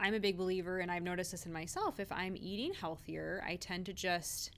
[0.00, 3.56] I'm a big believer, and I've noticed this in myself, if I'm eating healthier, I
[3.56, 4.50] tend to just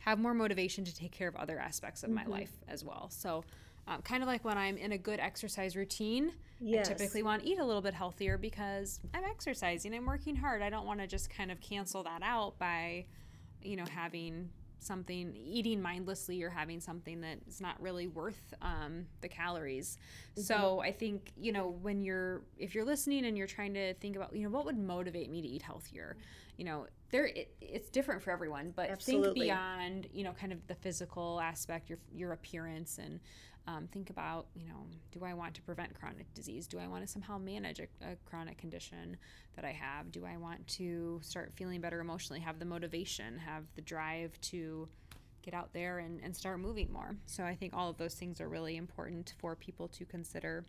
[0.00, 3.08] have more motivation to take care of other aspects of my life as well.
[3.10, 3.44] So,
[3.88, 6.32] um, kind of like when I'm in a good exercise routine,
[6.62, 6.90] Yes.
[6.90, 10.60] I typically want to eat a little bit healthier because I'm exercising, I'm working hard.
[10.60, 13.06] I don't want to just kind of cancel that out by,
[13.62, 14.50] you know, having
[14.82, 19.98] something eating mindlessly or having something that is not really worth um, the calories.
[20.36, 24.16] So I think you know when you're if you're listening and you're trying to think
[24.16, 26.16] about you know what would motivate me to eat healthier,
[26.56, 30.66] you know there it, it's different for everyone, but think beyond you know kind of
[30.66, 33.20] the physical aspect, your your appearance and.
[33.66, 36.66] Um, think about, you know, do I want to prevent chronic disease?
[36.66, 39.16] Do I want to somehow manage a, a chronic condition
[39.54, 40.10] that I have?
[40.10, 44.88] Do I want to start feeling better emotionally, have the motivation, have the drive to
[45.42, 47.16] get out there and, and start moving more?
[47.26, 50.64] So I think all of those things are really important for people to consider.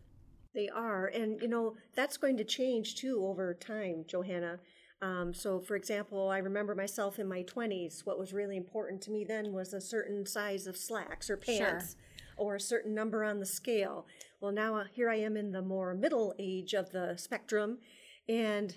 [0.53, 1.07] They are.
[1.07, 4.59] And, you know, that's going to change too over time, Johanna.
[5.01, 8.05] Um, so, for example, I remember myself in my 20s.
[8.05, 11.95] What was really important to me then was a certain size of slacks or pants
[12.41, 14.07] or a certain number on the scale.
[14.41, 17.77] Well, now uh, here I am in the more middle age of the spectrum.
[18.27, 18.75] And,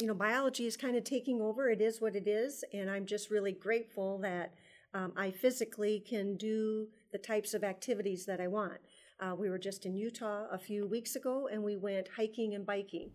[0.00, 1.68] you know, biology is kind of taking over.
[1.68, 2.62] It is what it is.
[2.72, 4.54] And I'm just really grateful that
[4.94, 8.78] um, I physically can do the types of activities that I want.
[9.18, 12.64] Uh, we were just in Utah a few weeks ago and we went hiking and
[12.64, 13.10] biking.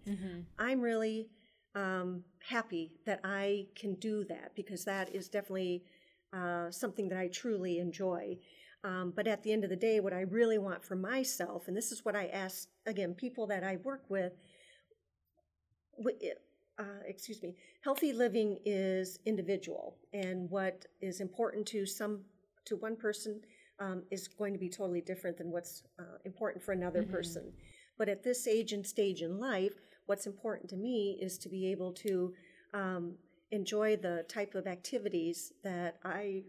[0.60, 1.30] I'm really
[1.76, 5.84] um, happy that I can do that because that is definitely
[6.34, 8.38] uh, something that I truly enjoy.
[8.84, 11.78] Um, but at the end of the day, what I really want for myself, and
[11.78, 14.34] this is what I ask again, people that I work with,
[16.80, 22.22] uh, excuse me, healthy living is individual, and what is important to some
[22.66, 23.42] to one person
[23.80, 27.12] um, is going to be totally different than what's uh, important for another mm-hmm.
[27.12, 27.52] person.
[27.98, 29.74] But at this age and stage in life,
[30.06, 32.34] what's important to me is to be able to
[32.74, 33.16] um,
[33.52, 36.44] enjoy the type of activities that I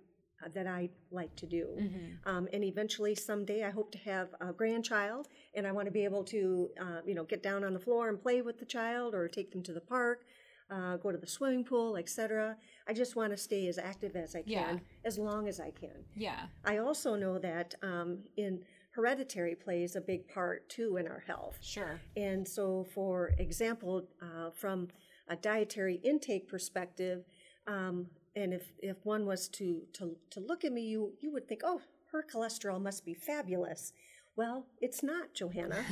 [0.54, 1.68] that I like to do.
[1.78, 2.28] Mm-hmm.
[2.28, 6.04] Um, and eventually, someday, I hope to have a grandchild, and I want to be
[6.04, 9.14] able to, uh, you know, get down on the floor and play with the child,
[9.14, 10.24] or take them to the park,
[10.70, 12.56] uh, go to the swimming pool, etc.
[12.88, 14.78] I just want to stay as active as I can, yeah.
[15.04, 16.04] as long as I can.
[16.16, 16.46] Yeah.
[16.64, 18.60] I also know that um, in
[18.92, 21.58] hereditary plays a big part too in our health.
[21.60, 22.00] Sure.
[22.16, 24.88] And so, for example, uh, from
[25.28, 27.24] a dietary intake perspective,
[27.66, 31.48] um, and if, if one was to, to, to look at me, you, you would
[31.48, 31.80] think, oh,
[32.12, 33.92] her cholesterol must be fabulous.
[34.36, 35.84] Well, it's not, Johanna.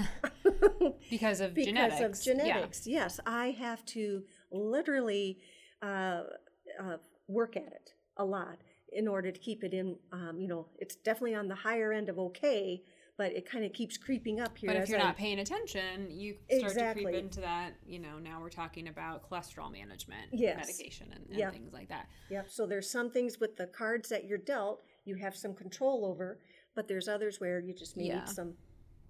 [1.11, 1.99] because of because genetics.
[1.99, 2.87] Because of genetics.
[2.87, 3.01] Yeah.
[3.01, 5.39] Yes, I have to literally
[5.83, 6.23] uh,
[6.83, 6.97] uh,
[7.29, 8.59] work at it a lot
[8.93, 9.97] in order to keep it in.
[10.13, 12.83] Um, you know, it's definitely on the higher end of okay,
[13.21, 14.73] but it kind of keeps creeping up here.
[14.73, 17.05] But if you're I, not paying attention, you start exactly.
[17.05, 17.73] to creep into that.
[17.87, 20.57] You know, now we're talking about cholesterol management, yes.
[20.57, 21.53] medication, and, and yep.
[21.53, 22.09] things like that.
[22.31, 22.47] Yep.
[22.49, 26.39] So there's some things with the cards that you're dealt, you have some control over,
[26.75, 28.21] but there's others where you just may yeah.
[28.21, 28.55] need some.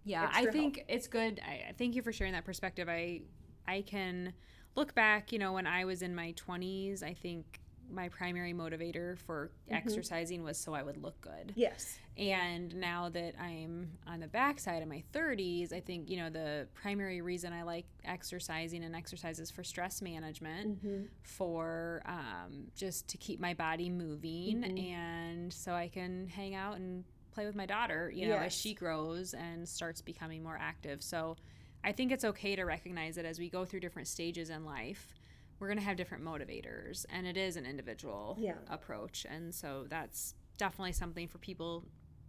[0.03, 0.89] Yeah, I think help.
[0.89, 1.41] it's good.
[1.47, 2.89] I, thank you for sharing that perspective.
[2.89, 3.21] I
[3.69, 4.33] I can
[4.75, 5.31] look back.
[5.31, 7.61] You know, when I was in my 20s, I think
[7.93, 9.75] my primary motivator for mm-hmm.
[9.75, 11.53] exercising was so I would look good.
[11.57, 11.99] Yes.
[12.17, 16.67] And now that I'm on the backside of my 30s, I think, you know, the
[16.75, 21.05] primary reason I like exercising and exercises for stress management, mm-hmm.
[21.23, 24.77] for um, just to keep my body moving, mm-hmm.
[24.77, 28.47] and so I can hang out and play with my daughter, you know, yes.
[28.47, 31.03] as she grows and starts becoming more active.
[31.03, 31.37] So
[31.83, 35.15] I think it's okay to recognize that as we go through different stages in life,
[35.61, 38.55] we're going to have different motivators and it is an individual yeah.
[38.69, 41.85] approach and so that's definitely something for people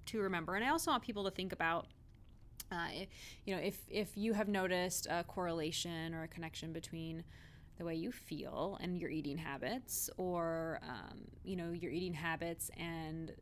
[0.05, 1.87] to remember and i also want people to think about
[2.71, 2.87] uh,
[3.45, 7.23] you know if if you have noticed a correlation or a connection between
[7.77, 12.69] the way you feel and your eating habits or um, you know your eating habits
[12.77, 13.33] and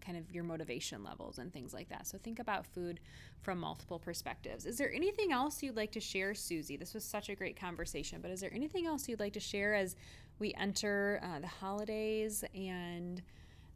[0.00, 2.06] kind of your motivation levels and things like that.
[2.06, 3.00] So think about food
[3.40, 4.66] from multiple perspectives.
[4.66, 6.76] Is there anything else you'd like to share, Susie?
[6.76, 9.74] This was such a great conversation, but is there anything else you'd like to share
[9.74, 9.96] as
[10.38, 13.22] we enter uh, the holidays and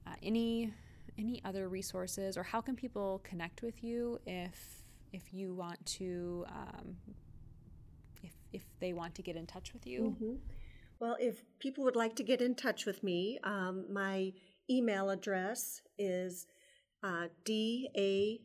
[0.06, 0.72] uh, any
[1.18, 6.46] any other resources or how can people connect with you if if you want to
[6.48, 6.96] um,
[8.22, 10.16] if if they want to get in touch with you?
[10.20, 10.34] Mm-hmm.
[10.98, 14.34] Well, if people would like to get in touch with me, um, my
[14.70, 16.46] email address is
[17.02, 18.40] uh, dashccs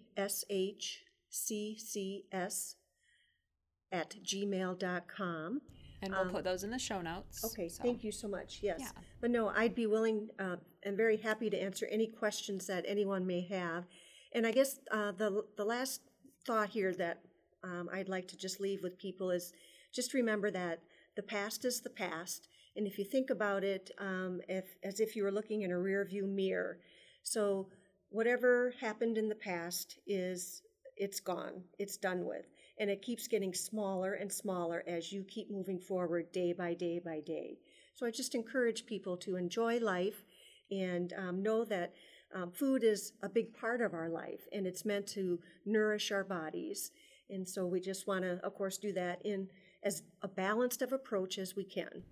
[3.92, 5.62] at gmail.com.
[6.02, 7.44] And we'll um, put those in the show notes.
[7.46, 7.82] Okay, so.
[7.82, 8.60] thank you so much.
[8.62, 8.80] Yes.
[8.82, 8.90] Yeah.
[9.22, 13.26] But no, I'd be willing uh, and very happy to answer any questions that anyone
[13.26, 13.86] may have.
[14.34, 16.02] And I guess uh, the, the last
[16.46, 17.22] thought here that
[17.64, 19.54] um, I'd like to just leave with people is
[19.94, 20.80] just remember that
[21.16, 25.16] the past is the past and if you think about it, um, if, as if
[25.16, 26.80] you were looking in a rear view mirror,
[27.24, 27.70] so
[28.10, 30.62] whatever happened in the past is
[30.98, 32.46] it's gone, it's done with,
[32.80, 37.00] and it keeps getting smaller and smaller as you keep moving forward day by day
[37.00, 37.58] by day.
[37.94, 40.24] So I just encourage people to enjoy life
[40.72, 41.94] and um, know that
[42.34, 46.24] um, food is a big part of our life and it's meant to nourish our
[46.24, 46.92] bodies.
[47.30, 49.48] And so we just want to, of course, do that in
[49.84, 52.04] as a balanced of approach as we can.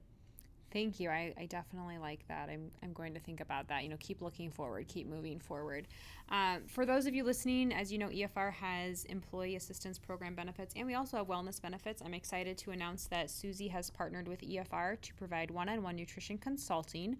[0.74, 1.12] Thank you.
[1.12, 2.50] I, I, definitely like that.
[2.50, 3.84] I'm, I'm going to think about that.
[3.84, 5.88] You know, keep looking forward, keep moving forward.
[6.30, 10.74] Um, for those of you listening, as you know, EFR has employee assistance program benefits
[10.76, 12.02] and we also have wellness benefits.
[12.04, 15.96] I'm excited to announce that Susie has partnered with EFR to provide one on one
[15.96, 17.18] nutrition consulting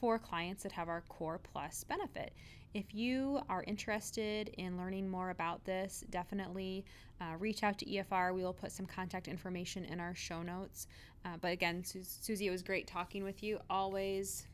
[0.00, 2.32] for clients that have our Core Plus benefit.
[2.74, 6.84] If you are interested in learning more about this, definitely
[7.20, 8.34] uh, reach out to EFR.
[8.34, 10.86] We will put some contact information in our show notes.
[11.24, 13.58] Uh, but again, Su- Susie, it was great talking with you.
[13.70, 14.46] Always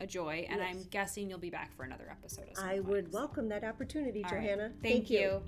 [0.00, 0.68] a joy, and yes.
[0.70, 2.44] I'm guessing you'll be back for another episode.
[2.58, 3.18] I point, would so.
[3.18, 4.62] welcome that opportunity, All Johanna.
[4.64, 4.72] Right.
[4.82, 5.18] Thank, Thank you.
[5.18, 5.42] you.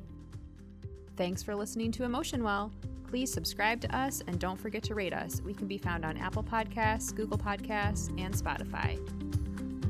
[1.16, 2.72] Thanks for listening to Emotion Well.
[3.08, 5.40] Please subscribe to us and don't forget to rate us.
[5.40, 8.98] We can be found on Apple Podcasts, Google Podcasts, and Spotify.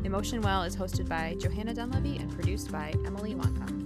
[0.05, 3.78] Emotion Well is hosted by Johanna Dunleavy and produced by Emily Wonka.